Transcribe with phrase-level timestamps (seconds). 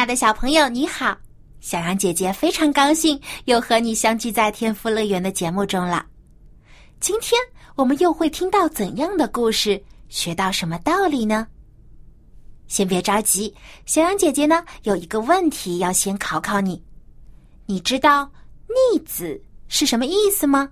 [0.00, 1.14] 亲爱的小朋友，你好！
[1.60, 6.06] 小羊姐姐非常高兴又和你相聚在天赋乐园的节目中了。
[7.00, 7.38] 今天
[7.74, 9.78] 我们又会听到怎样的故事，
[10.08, 11.46] 学到什么道理呢？
[12.66, 13.54] 先别着急，
[13.84, 16.82] 小羊姐姐呢有一个问题要先考考你：
[17.66, 18.24] 你知道
[18.94, 20.70] “逆子”是什么意思吗？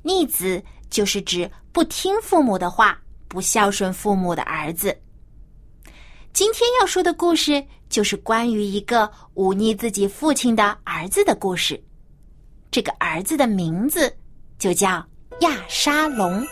[0.00, 4.98] 逆子就是指不听父母的话、不孝顺父母的儿子。
[6.34, 11.80] 今天要说的故事就是关于一个忤逆自己父亲的儿子的故事。
[12.72, 14.12] 这个儿子的名字
[14.58, 15.06] 就叫
[15.42, 16.44] 亚沙龙。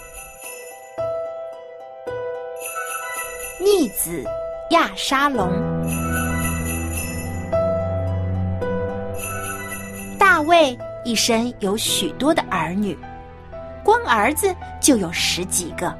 [3.60, 4.22] 逆子
[4.70, 5.50] 亚沙龙，
[10.16, 12.96] 大卫一生有许多的儿女，
[13.82, 15.92] 光儿子就有十几个。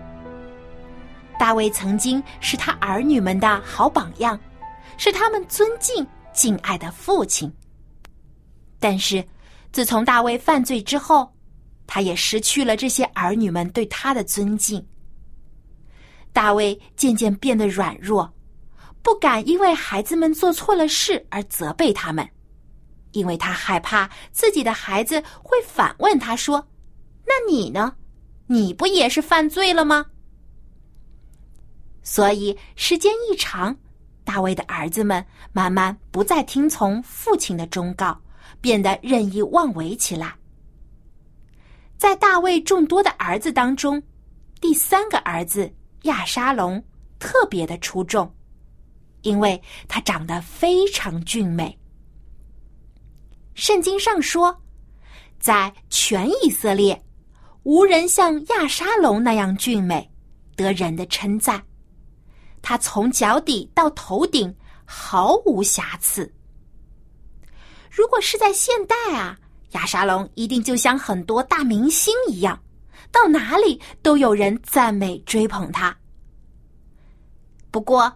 [1.42, 4.38] 大卫曾经是他儿女们的好榜样，
[4.96, 7.52] 是他们尊敬敬爱的父亲。
[8.78, 9.26] 但是，
[9.72, 11.28] 自从大卫犯罪之后，
[11.84, 14.80] 他也失去了这些儿女们对他的尊敬。
[16.32, 18.32] 大卫渐渐变得软弱，
[19.02, 22.24] 不敢因为孩子们做错了事而责备他们，
[23.10, 26.64] 因为他害怕自己的孩子会反问他说
[27.26, 27.96] ：“那你呢？
[28.46, 30.06] 你不也是犯罪了吗？”
[32.02, 33.76] 所以时间一长，
[34.24, 38.20] 大卫的儿子们慢慢不再听从父亲的忠告，
[38.60, 40.34] 变得任意妄为起来。
[41.96, 44.02] 在大卫众多的儿子当中，
[44.60, 45.72] 第三个儿子。
[46.02, 46.82] 亚沙龙
[47.20, 48.28] 特别的出众，
[49.20, 51.78] 因为他长得非常俊美。
[53.54, 54.60] 圣经上说，
[55.38, 57.00] 在全以色列，
[57.62, 60.10] 无人像亚沙龙那样俊美，
[60.56, 61.62] 得人的称赞。
[62.62, 66.33] 他从脚底到头顶毫无瑕疵。
[67.91, 69.37] 如果是在现代啊，
[69.73, 72.59] 亚沙龙一定就像很多大明星一样。
[73.11, 75.95] 到哪里都有人赞美追捧他。
[77.71, 78.11] 不过，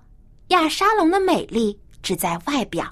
[0.49, 2.91] 亚沙龙的美丽只在外表，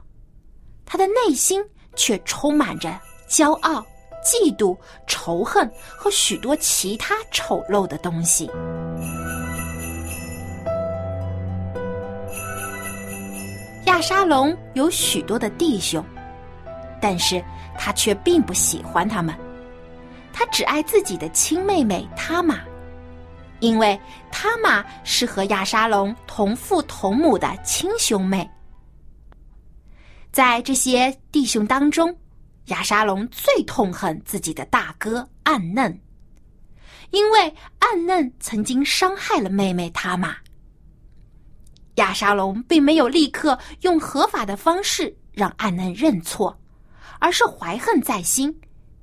[0.85, 1.65] 他的内心
[1.97, 3.81] 却充满着骄傲、
[4.23, 4.77] 嫉妒、
[5.07, 5.67] 仇恨
[5.97, 8.51] 和许多其他丑陋的东西。
[13.95, 16.05] 亚沙龙有许多的弟兄，
[17.01, 17.41] 但是
[17.79, 19.33] 他却并不喜欢他们。
[20.33, 22.59] 他只爱自己的亲妹妹塔玛，
[23.61, 23.97] 因为
[24.33, 28.51] 塔玛是和亚沙龙同父同母的亲兄妹。
[30.33, 32.13] 在这些弟兄当中，
[32.65, 35.97] 亚沙龙最痛恨自己的大哥暗嫩，
[37.13, 37.43] 因为
[37.79, 40.35] 暗嫩曾经伤害了妹妹塔玛。
[41.97, 46.57] 亚沙龙并没有立刻用合法的方式让暗嫩认错，
[47.21, 48.55] 而是怀恨在心。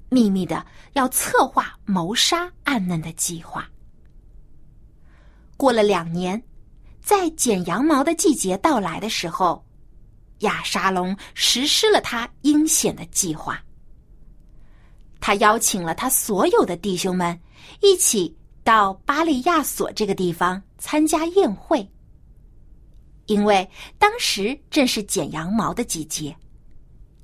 [0.10, 3.66] 秘密的要策划谋杀暗嫩的计划。
[5.56, 6.42] 过了两年，
[7.02, 9.64] 在剪羊毛的季节到来的时候，
[10.40, 13.58] 亚沙龙实施了他阴险的计划。
[15.22, 17.40] 他邀请了他所有的弟兄们
[17.80, 21.90] 一起到巴利亚索这个地方参加宴会，
[23.26, 23.68] 因为
[23.98, 26.36] 当时正是剪羊毛的季节。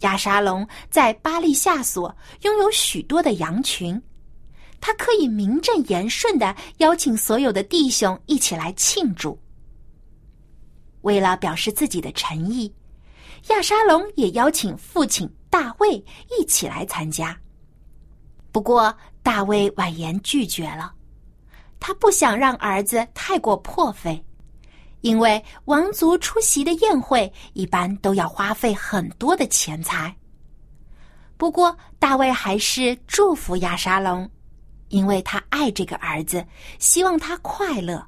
[0.02, 4.00] 亚沙龙在巴利夏所拥有许多的羊群，
[4.80, 9.38] 他可以名正言顺的邀请所有的弟兄一起来庆祝。
[11.02, 12.72] 为了表示自己的诚意，
[13.48, 15.96] 亚沙龙也邀请父亲大卫
[16.38, 17.36] 一起来参加。
[18.52, 20.94] 不过，大卫婉言拒绝了，
[21.80, 24.24] 他不想让儿子太过破费。
[25.02, 30.16] 因为王族出席的宴会一般都要花费很多的钱财。
[31.38, 34.30] 不过大卫还是祝福亚沙龙，
[34.90, 36.44] 因为他爱这个儿子，
[36.80, 38.04] 希望他快乐。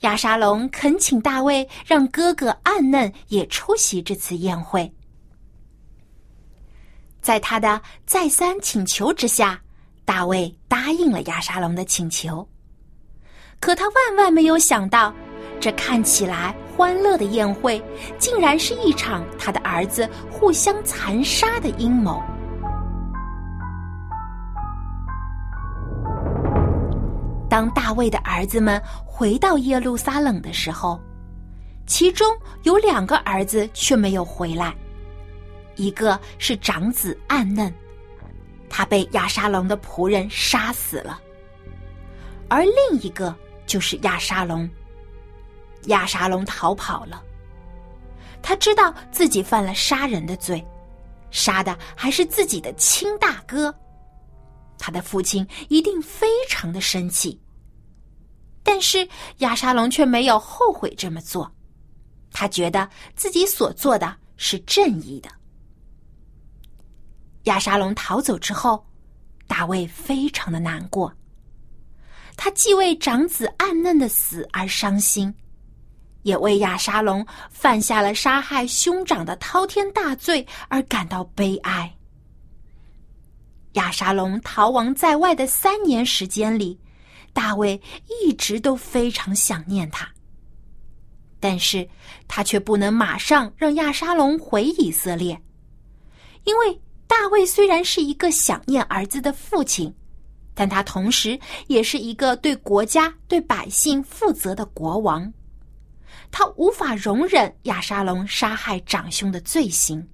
[0.00, 4.92] 亚沙龙恳请大卫让哥哥暗嫩也出席这次宴会。
[7.20, 9.60] 在他的再三请求之下，
[10.04, 12.46] 大卫答应了亚沙龙的请求。
[13.58, 15.12] 可他万万没有想到。
[15.60, 17.82] 这看起来欢乐的宴会，
[18.18, 22.22] 竟然是一场他的儿子互相残杀的阴谋。
[27.48, 31.00] 当大卫的儿子们回到耶路撒冷的时候，
[31.86, 32.26] 其中
[32.64, 34.74] 有两个儿子却没有回来，
[35.76, 37.72] 一个是长子暗嫩，
[38.68, 41.18] 他被亚沙龙的仆人杀死了；
[42.48, 43.34] 而另一个
[43.66, 44.68] 就是亚沙龙。
[45.86, 47.22] 亚沙龙逃跑了，
[48.42, 50.64] 他知道自己犯了杀人的罪，
[51.30, 53.74] 杀的还是自己的亲大哥，
[54.78, 57.40] 他的父亲一定非常的生气。
[58.62, 59.06] 但是
[59.38, 61.50] 亚沙龙却没有后悔这么做，
[62.32, 65.28] 他觉得自己所做的是正义的。
[67.44, 68.82] 亚沙龙逃走之后，
[69.46, 71.12] 大卫非常的难过，
[72.36, 75.32] 他既为长子暗嫩的死而伤心。
[76.24, 81.90] 也为亚沙龙犯下了杀害兄长的滔天大罪而感到悲哀。
[83.74, 86.78] 亚沙龙逃亡在外的三年时间里，
[87.32, 87.80] 大卫
[88.22, 90.08] 一直都非常想念他。
[91.40, 91.86] 但是
[92.26, 95.38] 他却不能马上让亚沙龙回以色列，
[96.44, 99.94] 因为大卫虽然是一个想念儿子的父亲，
[100.54, 105.30] 但他同时也是一个对国家、对百姓负责的国王。
[106.36, 110.04] 他无法容忍亚沙龙杀害长兄的罪行。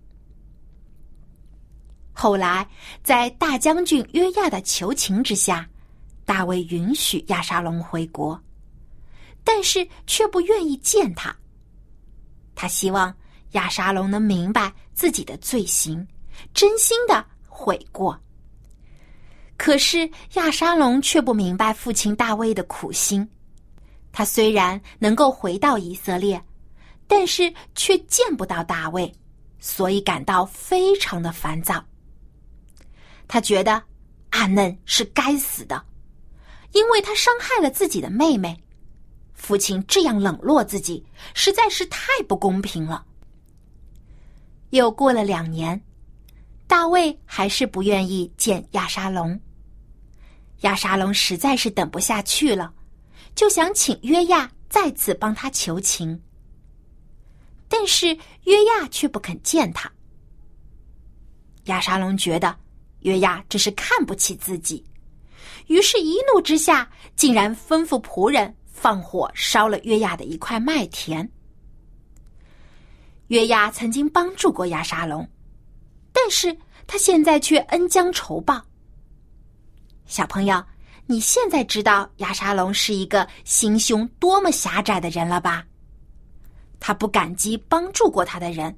[2.13, 2.69] 后来，
[3.03, 5.67] 在大将军约亚的求情之下，
[6.27, 8.39] 大卫允许亚沙龙回国，
[9.43, 11.35] 但是却不愿意见他。
[12.55, 13.17] 他希望
[13.53, 16.07] 亚沙龙能明白自己的罪行，
[16.53, 18.15] 真心的悔过。
[19.57, 23.27] 可是亚沙龙却不明白父亲大卫的苦心。
[24.13, 26.43] 他虽然能够回到以色列，
[27.07, 29.13] 但是却见不到大卫，
[29.59, 31.85] 所以感到非常的烦躁。
[33.29, 33.83] 他觉得
[34.31, 35.85] 阿嫩是该死的，
[36.73, 38.61] 因为他伤害了自己的妹妹。
[39.35, 41.05] 父亲这样冷落自己，
[41.35, 43.05] 实在是太不公平了。
[44.71, 45.81] 又过了两年，
[46.67, 49.41] 大卫还是不愿意见亚沙龙。
[50.61, 52.73] 亚沙龙实在是等不下去了。
[53.35, 56.21] 就想请约亚再次帮他求情，
[57.69, 58.09] 但是
[58.45, 59.91] 约亚却不肯见他。
[61.65, 62.55] 亚沙龙觉得
[63.01, 64.85] 约亚这是看不起自己，
[65.69, 71.27] 于是，一怒之下，竟然吩咐仆人放火烧了约亚的一块麦田。
[73.29, 75.27] 约亚曾经帮助过亚沙龙，
[76.13, 76.55] 但是
[76.87, 78.63] 他现在却恩将仇报。
[80.07, 80.63] 小朋友。
[81.11, 85.67] 你现在知道亚沙龙是一个心胸多么狭窄的人了吧？
[86.79, 88.73] 他不感激帮助过他的人，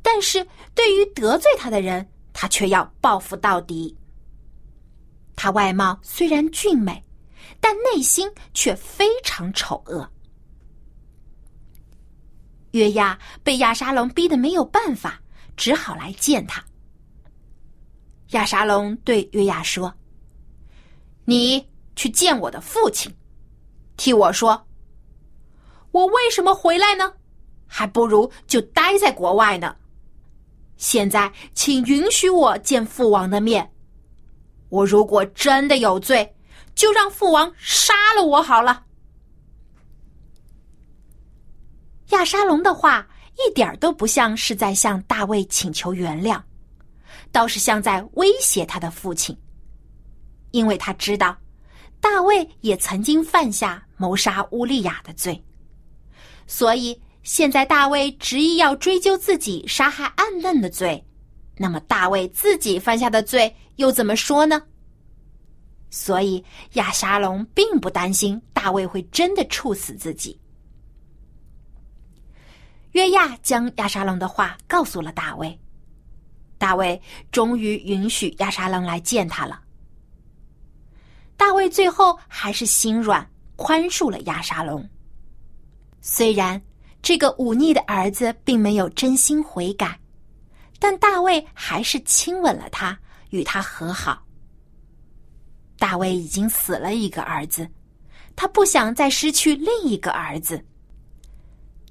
[0.00, 0.42] 但是
[0.74, 3.94] 对于得罪他的人，他却要报复到底。
[5.34, 7.04] 他外貌虽然俊美，
[7.60, 10.10] 但内心却非常丑恶。
[12.70, 15.20] 约亚被亚沙龙逼得没有办法，
[15.58, 16.64] 只好来见他。
[18.28, 19.94] 亚沙龙对约亚说。
[21.26, 23.14] 你去见我的父亲，
[23.96, 24.66] 替我说。
[25.90, 27.12] 我为什么回来呢？
[27.66, 29.74] 还不如就待在国外呢。
[30.76, 33.68] 现在，请允许我见父王的面。
[34.68, 36.36] 我如果真的有罪，
[36.74, 38.84] 就让父王杀了我好了。
[42.10, 43.06] 亚沙龙的话
[43.36, 46.40] 一点都不像是在向大卫请求原谅，
[47.32, 49.36] 倒是像在威胁他的父亲。
[50.50, 51.36] 因为他知道，
[52.00, 55.42] 大卫也曾经犯下谋杀乌利亚的罪，
[56.46, 61.02] 所以现在大卫执意要追究自己杀害暗嫩的罪。
[61.56, 64.62] 那么大卫自己犯下的罪又怎么说呢？
[65.88, 70.38] 所以亚沙龙并不担心大卫会真的处死自己。
[72.92, 75.58] 约亚将亚沙龙的话告诉了大卫，
[76.58, 77.00] 大卫
[77.30, 79.60] 终于允许亚沙龙来见他了。
[81.36, 84.88] 大卫最后还是心软，宽恕了亚沙龙。
[86.00, 86.60] 虽然
[87.02, 89.98] 这个忤逆的儿子并没有真心悔改，
[90.78, 92.98] 但大卫还是亲吻了他，
[93.30, 94.22] 与他和好。
[95.78, 97.68] 大卫已经死了一个儿子，
[98.34, 100.64] 他不想再失去另一个儿子。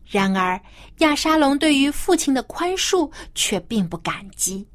[0.05, 0.59] 然而
[0.99, 4.67] 亚沙龙对于父亲的宽恕却并不感激。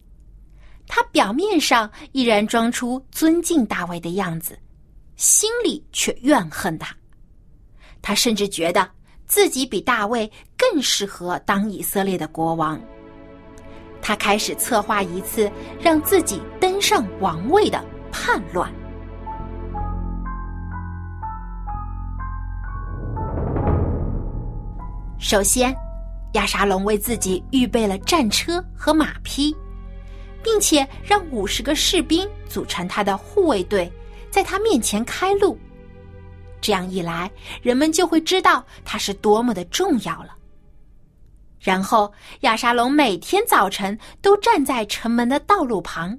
[0.93, 4.59] 他表面上依然装出尊敬大卫的样子，
[5.15, 6.93] 心里却怨恨他。
[8.03, 8.91] 他甚至觉得
[9.25, 10.29] 自己比大卫
[10.59, 12.79] 更适合当以色列的国王。
[14.03, 15.49] 他开始策划一次
[15.81, 18.69] 让自己登上王位的叛乱。
[25.21, 25.73] 首先，
[26.33, 29.55] 亚沙龙为自己预备了战车和马匹，
[30.43, 33.91] 并且让五十个士兵组成他的护卫队，
[34.31, 35.59] 在他面前开路。
[36.61, 37.31] 这样一来，
[37.63, 40.37] 人们就会知道他是多么的重要了。
[41.59, 46.19] 然后，亚沙龙每天早晨都站在城门的道路旁，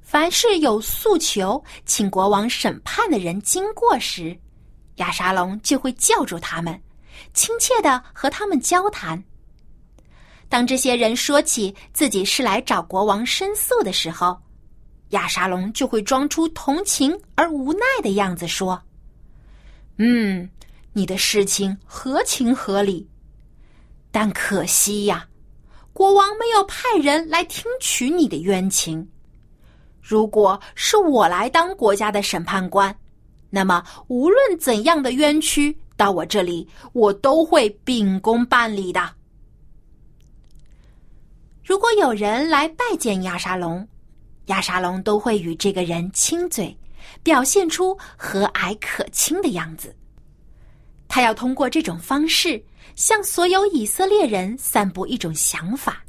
[0.00, 4.34] 凡是有诉求请国王审判的人经过时，
[4.96, 6.80] 亚沙龙就会叫住他们，
[7.34, 9.22] 亲切的和他们交谈。
[10.48, 14.36] 当这些人说起自己是来找国王申诉的时候，
[15.10, 18.80] 亚沙龙就会装出同情而无奈的样子说
[19.98, 20.48] ：“嗯，
[20.92, 23.08] 你的事情合情合理。”
[24.10, 25.26] 但可惜呀，
[25.92, 29.08] 国王没有派人来听取你的冤情。
[30.00, 32.96] 如果是我来当国家的审判官，
[33.50, 39.10] 那么无论怎样的冤屈到我这里，我都会秉公办理的。
[41.64, 43.86] 如果有人来拜见亚沙龙，
[44.46, 46.76] 亚沙龙都会与这个人亲嘴，
[47.22, 49.96] 表现出和蔼可亲的样子。
[51.08, 52.62] 他要通过这种方式。
[52.94, 56.04] 向所有以色列人散布一种想法，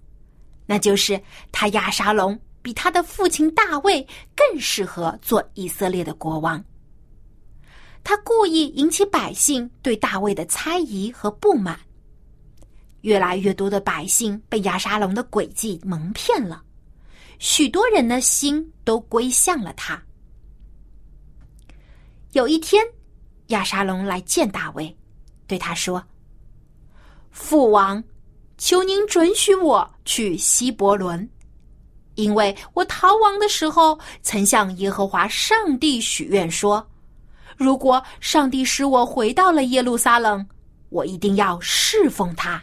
[0.68, 1.20] 那就是
[1.52, 6.64] 他亚沙龙比他的父亲大卫更适合做以色列的国王。
[8.04, 11.80] 他故意引起百姓对大卫的猜疑和不满，
[13.06, 16.64] 越来越多的百姓被亚沙龙的诡计蒙骗了，
[17.38, 20.02] 许多人的心都归向了他。
[22.32, 22.84] 有一天，
[23.50, 24.98] 亚沙龙来见大卫，
[25.46, 26.04] 对他说。
[27.30, 28.04] 父王，
[28.58, 31.30] 求您准许我去希伯伦，
[32.16, 36.84] 因为我逃亡的时候曾向耶和华上帝许愿说，
[37.56, 40.44] 如果上帝使我回到了耶路撒冷，
[40.90, 42.60] 我一定要侍奉他。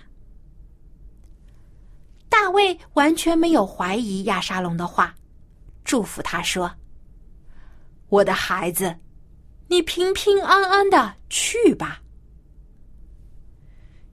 [2.33, 5.15] 大卫完全没有怀疑亚沙龙的话，
[5.85, 6.73] 祝福他说
[8.09, 8.97] ：“我的孩子，
[9.69, 12.01] 你平平安安的去吧。”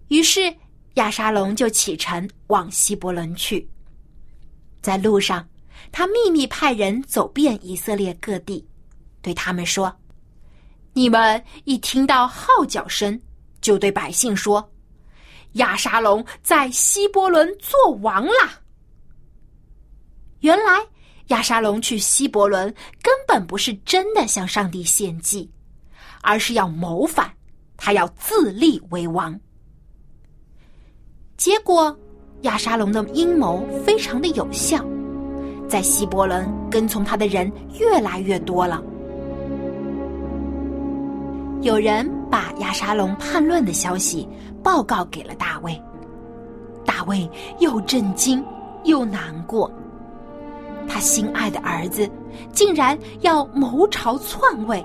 [0.10, 0.54] 于是
[0.96, 3.66] 亚沙龙就启程往希伯伦去。
[4.82, 5.48] 在路上，
[5.90, 8.68] 他秘密派人走遍以色列各地，
[9.22, 9.98] 对他们说
[10.92, 13.18] ：“你们一听到号角声，
[13.62, 14.70] 就对百姓说，
[15.54, 18.60] 亚沙龙在希伯伦做王啦。”
[20.42, 20.80] 原来
[21.28, 25.50] 亚沙龙去希伯伦根本不是真的向上帝献祭，
[26.22, 27.30] 而是要谋反，
[27.76, 29.38] 他要自立为王。
[31.36, 31.98] 结果，
[32.42, 34.84] 亚沙龙的阴谋非常的有效，
[35.68, 38.82] 在希伯伦跟从他的人越来越多了。
[41.62, 44.28] 有人把亚沙龙叛乱的消息
[44.64, 45.82] 报告给了大卫，
[46.86, 48.44] 大卫又震惊
[48.84, 49.72] 又难过。
[50.88, 52.10] 他心爱的儿子
[52.52, 54.84] 竟然要谋朝篡位，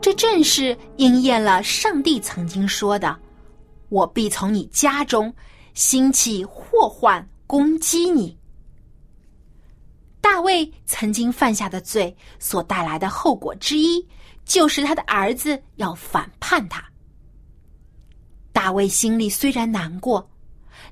[0.00, 3.16] 这正是应验了上帝曾经说的。
[3.88, 5.32] 我必从你家中
[5.74, 8.38] 兴起祸患攻击你。
[10.20, 14.06] 大卫曾经犯下的罪所带来的后果之一，
[14.50, 16.84] 就是他的儿子要反叛他。
[18.52, 20.28] 大卫心里虽然难过，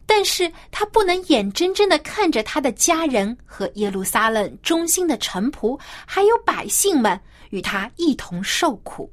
[0.07, 9.12] 但是他不能眼睁睁的看着他的家人和耶路撒冷忠心的臣仆，还有百姓们与他一同受苦。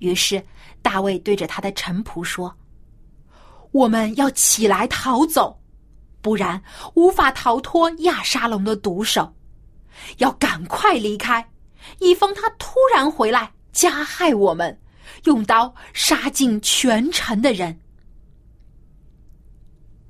[0.00, 0.44] 于是，
[0.82, 2.52] 大卫对着他的臣仆说。
[3.70, 5.56] 我们要起来逃走，
[6.20, 6.60] 不然
[6.94, 9.32] 无法逃脱亚沙龙的毒手。
[10.18, 11.48] 要赶快离开，
[12.00, 14.78] 以防他突然回来加害我们，
[15.24, 17.78] 用刀杀尽全城的人。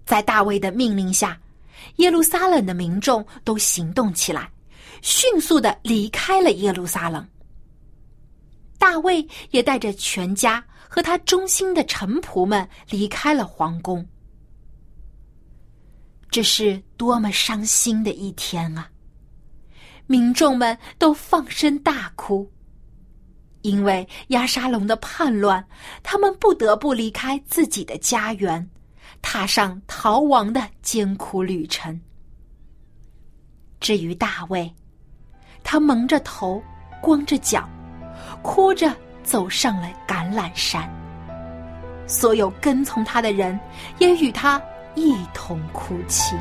[0.04, 1.38] 在大卫的命令下，
[1.96, 4.50] 耶路撒冷的民众都行动起来，
[5.02, 7.26] 迅速的离开了耶路撒冷。
[8.78, 10.64] 大卫也带着全家。
[10.88, 14.06] 和他忠心的臣仆们离开了皇宫，
[16.30, 18.88] 这是多么伤心的一天啊！
[20.06, 22.50] 民众们都放声大哭，
[23.62, 25.66] 因为亚沙龙的叛乱，
[26.02, 28.68] 他们不得不离开自己的家园，
[29.22, 32.00] 踏上逃亡的艰苦旅程。
[33.80, 34.72] 至于大卫，
[35.62, 36.62] 他蒙着头，
[37.02, 37.68] 光着脚，
[38.42, 38.94] 哭着。
[39.26, 40.88] 走上了橄榄山。
[42.06, 43.58] 所有跟从他的人
[43.98, 44.62] 也与他
[44.94, 46.36] 一同哭泣。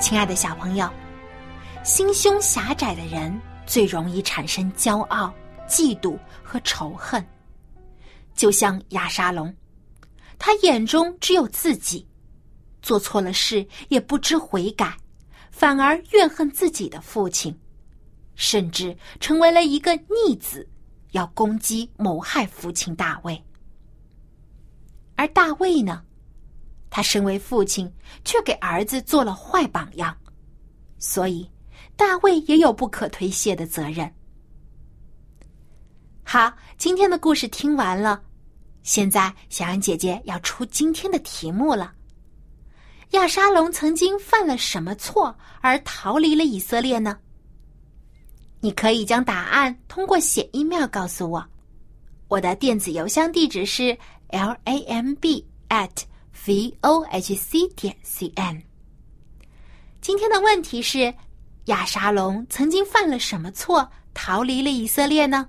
[0.00, 0.90] 亲爱的小朋友，
[1.84, 5.32] 心胸狭窄的人最容易产生骄傲、
[5.68, 7.24] 嫉妒和仇恨，
[8.34, 9.54] 就像亚沙龙，
[10.38, 12.08] 他眼中只有自己，
[12.80, 14.96] 做错了事也不知悔改，
[15.50, 17.54] 反而怨恨自己的父亲，
[18.34, 20.66] 甚至成为了一个逆子，
[21.12, 23.40] 要攻击谋害父亲大卫。
[25.14, 26.02] 而大卫呢？
[26.90, 27.90] 他身为父亲，
[28.24, 30.14] 却给儿子做了坏榜样，
[30.98, 31.48] 所以
[31.96, 34.12] 大卫也有不可推卸的责任。
[36.24, 38.20] 好，今天的故事听完了，
[38.82, 41.92] 现在小安姐姐要出今天的题目了。
[43.10, 47.18] 亚沙龙曾经犯了什么错而逃离了以色列呢？
[48.60, 51.44] 你可以将答案通过写 email 告诉我，
[52.28, 53.96] 我的电子邮箱地址是
[54.28, 55.90] l a m b at。
[56.46, 58.62] V o h c 点 c n。
[60.00, 61.12] 今天的问题是：
[61.66, 65.46] 亚沙龙曾经犯了什么错，逃离了以色列呢？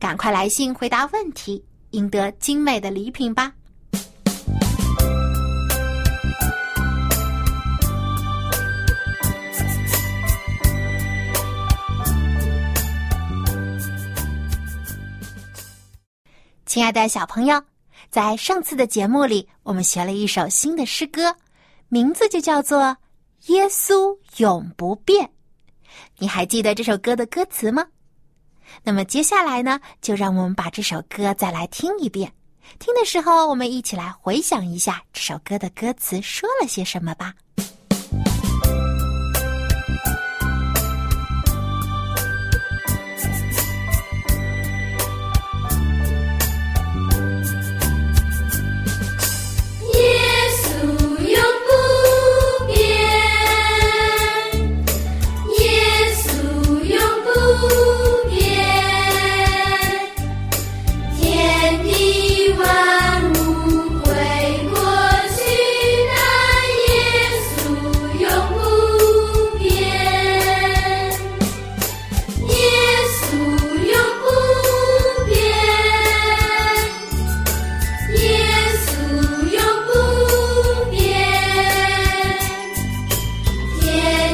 [0.00, 3.52] 赶快来信回答问题，赢得精美的礼品吧！
[16.64, 17.62] 亲爱的小朋友。
[18.16, 21.36] 在上次的节目里，我们学了一首新的诗歌，
[21.90, 22.80] 名字就叫做
[23.52, 25.26] 《耶稣永不变》。
[26.16, 27.86] 你还记得这首歌的歌词吗？
[28.82, 32.32] 那么接下来呢，就让我们把这首歌再来听一遍。
[32.78, 37.34] 听的时候，我们一起来回想一下这首歌的歌词说了些什么吧。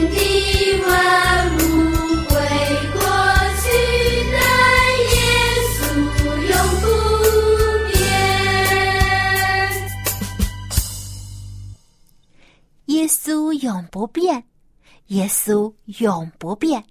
[0.02, 1.58] 天地万物
[2.26, 2.34] 会
[2.92, 2.98] 过
[3.62, 3.70] 去
[4.32, 4.42] 但
[5.06, 5.92] 耶稣
[6.42, 6.82] 永不
[7.86, 7.94] 变
[12.86, 14.44] 耶稣永不变
[15.06, 16.84] 耶稣永不变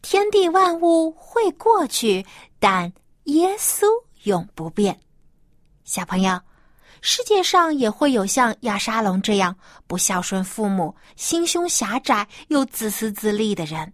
[0.00, 2.24] 天地万物会过去
[2.58, 2.90] 但
[3.24, 3.84] 耶稣
[4.22, 4.98] 永不变。
[5.84, 6.40] 小朋友
[7.00, 9.56] 世界上也会有像亚沙龙这样
[9.86, 13.92] 不孝顺父母、心胸狭窄又自私自利的人。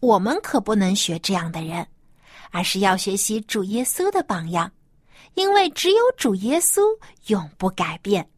[0.00, 1.86] 我们可不能学这样的人，
[2.50, 4.70] 而是要学习主耶稣的榜样，
[5.34, 6.82] 因为只有主耶稣
[7.26, 8.28] 永不改变，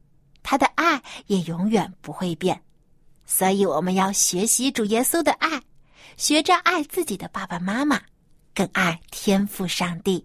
[0.42, 2.60] 他的爱也永远不会变。
[3.24, 5.60] 所以，我们要学习主耶稣的爱，
[6.16, 8.00] 学着爱自己的爸爸妈妈，
[8.54, 10.24] 更爱天赋上帝。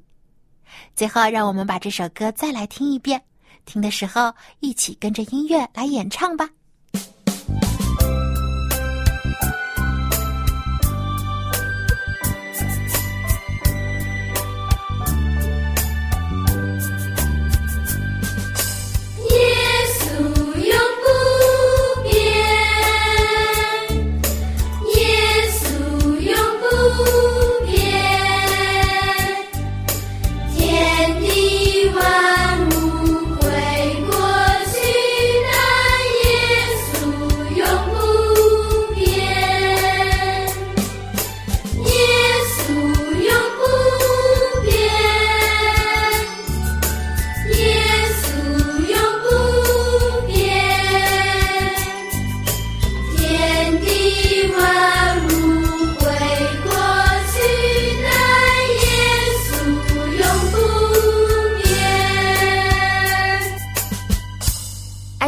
[0.96, 3.24] 最后，让我们把这首歌再来听一遍，
[3.66, 6.50] 听的时候一起跟着音乐来演唱吧。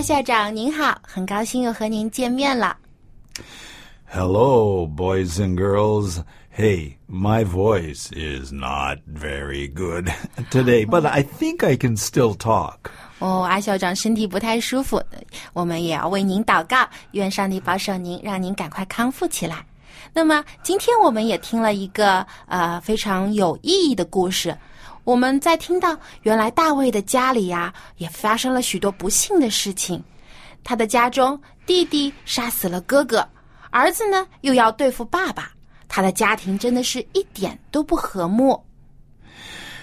[0.02, 2.76] 校长您好，很高兴又和您见面了。
[4.10, 6.22] Hello, boys and girls.
[6.56, 10.10] Hey, my voice is not very good
[10.50, 12.90] today, but I think I can still talk.
[13.18, 15.02] 哦，阿校长身体不太舒服，
[15.52, 19.66] 我们也要为您祷告，愿上帝保守您，让您赶快康复起来。
[20.12, 24.56] 那么今天我们也听了一个呃非常有意义的故事。
[25.03, 30.01] 我们在听到原来大卫的家里呀、也发生了许多不幸的事情。
[30.63, 33.27] 他的家中，弟弟杀死了哥哥，
[33.69, 35.51] 儿子呢又要对付爸爸，
[35.89, 38.57] 他的家庭真的是一点都不和睦。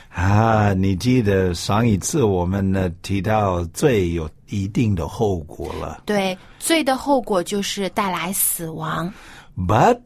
[0.09, 9.13] 啊，你记得上一次我们呢提到罪有一定的后果了对，罪的后果就是带来死亡。
[9.57, 10.01] ，but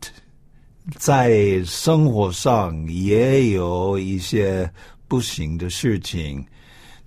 [0.99, 4.71] 在生活上也有一些
[5.07, 6.45] 不行的事情，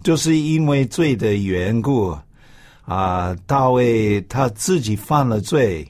[0.03, 2.17] 就是因为罪的缘故
[2.85, 5.87] 啊，大卫他自己犯了罪，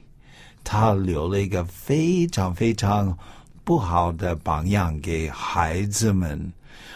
[0.63, 3.15] 他留了一个非常非常
[3.63, 6.51] 不好的榜样给孩子们，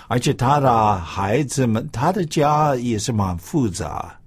[0.08, 4.18] 而且他的孩子们，他的家也是蛮复杂。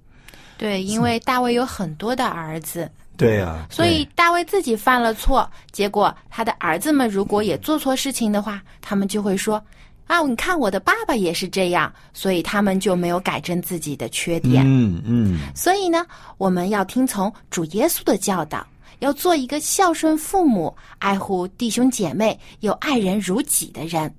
[0.57, 9.61] 对，因为大卫有很多的儿子，对啊，所以大卫自己犯了错，结果他的儿子们如果也做错事情的话，他们就会说
[10.07, 14.63] ：“啊，你看我的爸爸也是这样。”所以他们就没有改正自己的缺点。
[14.65, 16.05] 嗯嗯，所以呢，
[16.37, 18.65] 我们要听从主耶稣的教导，
[18.99, 24.13] 要做一个孝顺父母、爱护弟兄姐妹、又爱人如己的人。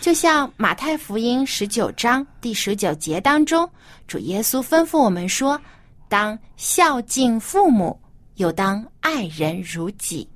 [0.00, 3.68] 就像马太福音十九章第十九节当中，
[4.08, 5.60] 主耶稣吩咐我们说
[6.08, 8.00] ：“当孝敬父母，
[8.36, 10.26] 又当爱人如己。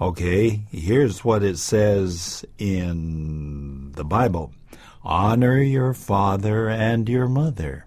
[0.00, 4.52] Okay, here's what it says in the Bible
[5.02, 7.86] Honor your father and your mother,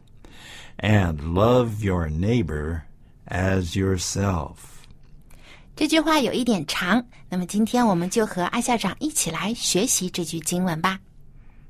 [0.78, 2.84] and love your neighbor
[3.28, 4.56] as yourself.
[5.76, 11.00] ”这句话有一点长，那么今天我们就和艾校长一起来学习这句经文吧。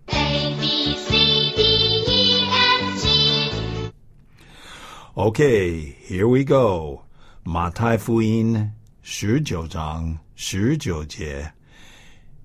[0.07, 1.11] A B C
[1.55, 1.61] D
[2.07, 3.91] E F G
[5.13, 7.03] Okay, here we go.
[7.43, 11.53] 马太福音十九章 十九节.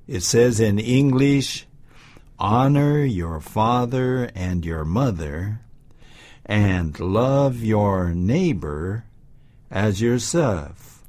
[0.06, 1.64] It says in English,
[2.38, 5.58] honor your father and your mother,
[6.44, 9.02] and love your neighbor
[9.70, 11.02] as yourself.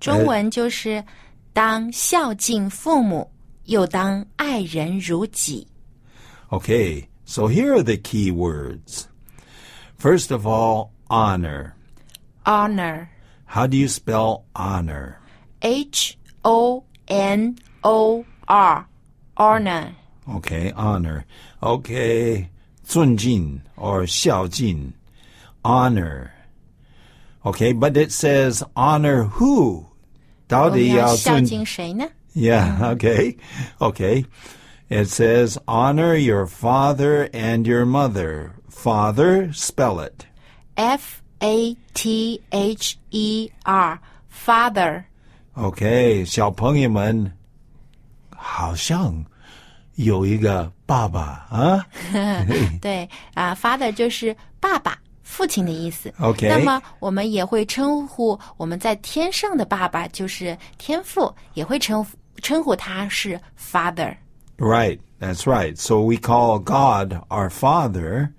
[0.00, 1.04] 中文就是
[1.52, 3.30] 当孝敬父母，
[3.64, 5.66] 又当爱人如己。
[6.50, 9.06] Okay, so here are the key words.
[9.98, 11.74] First of all, honor.
[12.44, 13.08] Honor,
[13.46, 15.18] How do you spell honor?
[15.60, 18.86] H O N O R,
[19.36, 19.94] honor.
[20.28, 21.24] Okay, honor.
[21.62, 22.48] Okay,
[22.84, 24.92] 尊敬 or 孝敬,
[25.64, 26.32] honor.
[27.44, 29.86] Okay, but it says honor who?
[30.48, 33.38] 到我们底要孝要尊敬谁呢 Yeah, okay.
[33.80, 34.26] Okay.
[34.90, 38.52] It says honor your father and your mother.
[38.68, 40.26] Father, spell it.
[40.76, 45.06] F A T H E R, father.
[45.54, 47.32] Okay, 小朋友们
[48.30, 49.24] 好像
[49.94, 51.86] 有一个爸爸啊。
[52.80, 56.12] 对啊、f a t h e r 就是爸爸、父亲的意思。
[56.20, 64.14] OK 那么我们也会称呼我们在天上的爸爸，就是天父，也会称呼称呼他是 father。
[64.58, 65.76] Right, that's right.
[65.76, 68.30] So we call God our Father.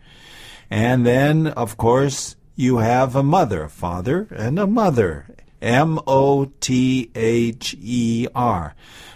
[0.69, 5.25] And then, of course, you have a mother, father, and a mother.
[5.61, 8.75] M O T H E R.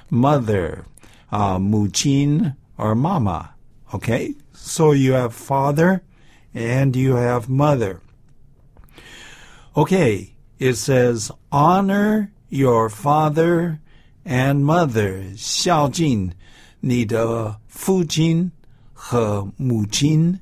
[0.10, 0.86] Mother.
[1.32, 3.52] Uh, 母亲 or mama.
[3.94, 4.36] Okay?
[4.54, 6.04] So you have father
[6.54, 8.02] and you have mother.
[9.76, 13.80] Okay, it says, honor your father
[14.26, 15.24] and mother.
[15.38, 16.34] 孝敬
[16.82, 18.52] 你的父亲
[18.94, 20.40] 和母亲.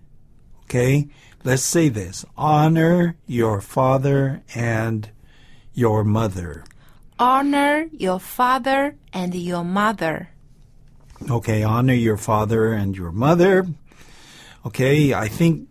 [0.66, 1.08] Okay,
[1.44, 2.26] let's say this.
[2.36, 5.10] Honor your father and
[5.74, 6.64] your mother.
[7.18, 10.30] Honor your father and your mother.
[11.30, 13.68] Okay, honor your father and your mother.
[14.66, 15.68] Okay, I think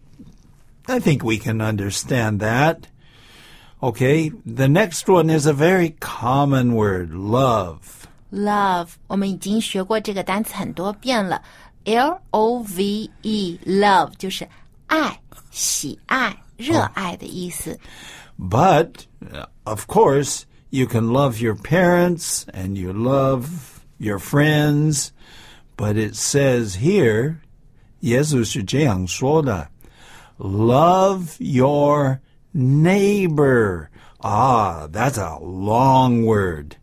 [0.87, 2.87] I think we can understand that.
[3.83, 8.07] Okay, the next one is a very common word, love.
[8.31, 11.42] Love，我们已经学过这个单词很多遍了。
[11.85, 14.46] L O V E，love 就是
[14.87, 15.18] 爱、
[15.51, 17.79] 喜爱、热爱的意思。
[18.42, 25.12] But uh, of course, you can love your parents and you love your friends,
[25.77, 27.40] but it says here,
[28.01, 29.68] 耶稣是这样说的,
[30.38, 32.20] love your
[32.55, 33.88] neighbor.
[34.20, 36.77] Ah, that's a long word.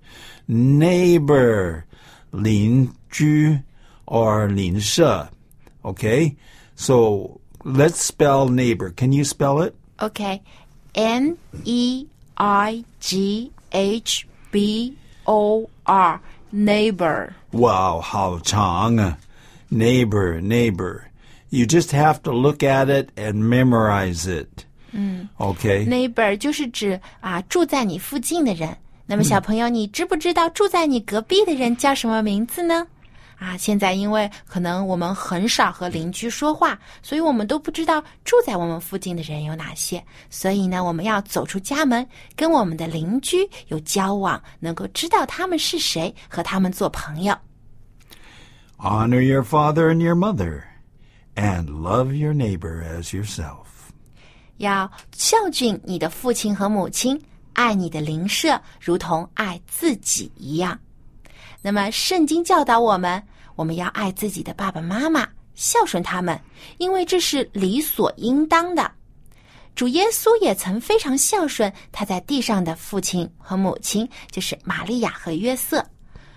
[0.47, 1.83] Neighbor,
[2.31, 3.59] 邻居
[4.05, 5.29] or 邻舍.
[5.83, 6.35] Okay?
[6.75, 8.91] So let's spell neighbor.
[8.91, 9.75] Can you spell it?
[10.93, 14.93] OK，N E I G H B
[15.25, 16.19] O R
[16.51, 17.33] neighbor.
[17.51, 19.17] Wow, 好长啊.
[19.71, 21.03] Neighbor, neighbor.
[21.49, 24.65] You just have to look at it and memorize it.
[25.37, 25.85] Okay.
[25.85, 28.77] Neighbor 就是指啊住在你附近的人。
[29.05, 32.87] 那么小朋友，你知不知道住在你隔壁的人叫什么名字呢？
[33.40, 40.04] 啊，现在因为可能我们很少和邻居说话，所以我们都不知道住在我们附近的人有哪些。
[40.28, 47.34] 所以呢，我们要走出家门，跟我们的邻居有交往，能够知道他们是谁，和他们做朋友。
[48.76, 50.64] Honor your father and your mother,
[51.34, 53.64] and love your neighbor as yourself.
[54.58, 57.18] 要孝敬你的父亲和母亲，
[57.54, 60.78] 爱你的邻舍，如同爱自己一样。
[61.62, 63.22] 那么，圣经教导我们，
[63.60, 66.40] 我们要爱自己的爸爸妈妈，孝顺他们，
[66.78, 68.90] 因为这是理所应当的。
[69.74, 75.84] 主耶稣也曾非常孝顺他在地上的父亲和母亲，就是玛利亚和约瑟。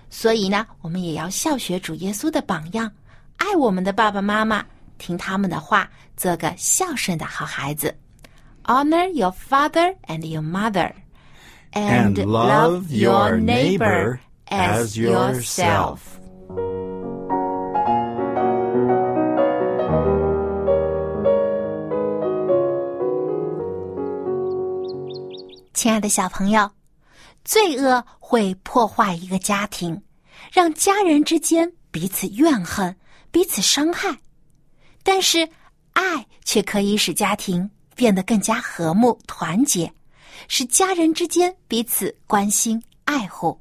[0.10, 2.92] 所以呢，我们也要效学主耶稣的榜样，
[3.38, 4.62] 爱我们的爸爸妈妈，
[4.98, 7.96] 听他们的话，做个孝顺的好孩子。
[8.66, 10.92] Honor your father and your mother,
[11.72, 16.00] And love your neighbor as yourself.
[25.74, 26.70] 亲爱的小朋友，
[27.44, 30.00] 罪恶会破坏一个家庭，
[30.52, 32.96] 让家人之间彼此怨恨、
[33.32, 34.16] 彼此伤害。
[35.04, 35.48] 但是，
[35.94, 39.92] 爱却可以使家庭变得更加和睦、团结，
[40.48, 43.60] 使家人之间彼此关心、爱护。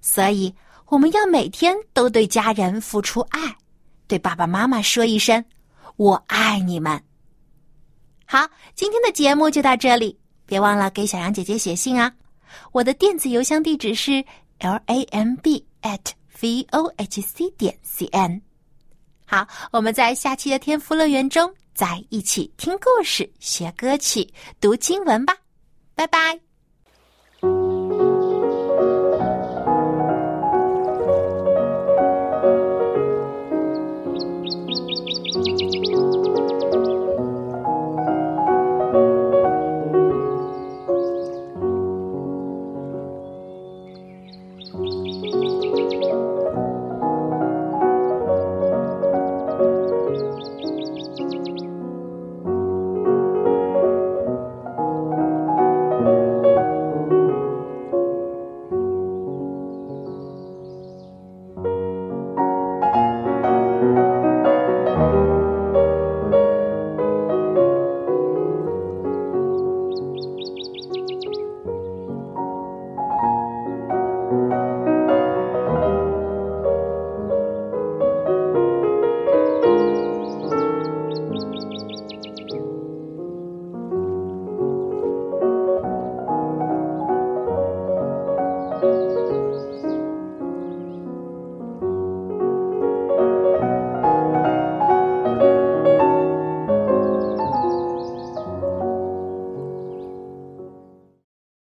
[0.00, 0.52] 所以，
[0.86, 3.54] 我们要每天都对家人付出爱，
[4.08, 5.44] 对爸爸妈妈说一声
[5.96, 7.00] “我爱你们”。
[8.26, 10.19] 好，今天的节目就到这里。
[10.50, 12.12] 别忘了给小羊姐姐写信啊！
[12.72, 14.24] 我的电子邮箱地址是
[14.58, 16.00] l a m b at
[16.40, 18.42] v o h c 点 c n。
[19.24, 24.28] 好，我们在下期的天赋乐园中再一起听故事、学歌曲、
[24.60, 25.36] 读经文吧。
[25.94, 26.49] 拜拜。